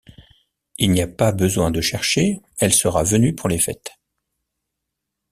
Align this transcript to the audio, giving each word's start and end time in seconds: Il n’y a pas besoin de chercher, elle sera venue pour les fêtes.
Il 0.79 0.89
n’y 0.89 1.01
a 1.03 1.07
pas 1.07 1.31
besoin 1.31 1.69
de 1.69 1.79
chercher, 1.79 2.39
elle 2.57 2.73
sera 2.73 3.03
venue 3.03 3.35
pour 3.35 3.49
les 3.49 3.59
fêtes. 3.59 3.91